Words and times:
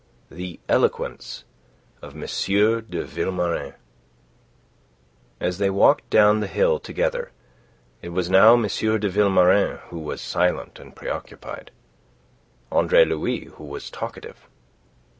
THE 0.31 0.59
ELOQUENCE 0.67 1.43
OF 2.01 2.15
M. 2.15 2.21
DE 2.89 3.03
VILMORIN 3.03 3.75
As 5.39 5.59
they 5.59 5.69
walked 5.69 6.09
down 6.09 6.39
the 6.39 6.47
hill 6.47 6.79
together, 6.79 7.31
it 8.01 8.09
was 8.09 8.27
now 8.27 8.53
M. 8.55 8.63
de 8.63 9.07
Vilmorin 9.09 9.77
who 9.91 9.99
was 9.99 10.19
silent 10.19 10.79
and 10.79 10.95
preoccupied, 10.95 11.69
Andre 12.71 13.05
Louis 13.05 13.41
who 13.41 13.63
was 13.63 13.91
talkative. 13.91 14.47